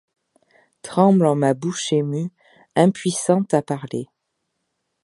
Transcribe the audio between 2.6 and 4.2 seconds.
impuissante à parler